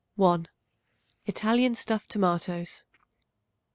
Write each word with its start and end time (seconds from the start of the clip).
_1. 0.15 0.47
Italian 1.27 1.75
Stuffed 1.75 2.09
Tomatoes. 2.09 2.83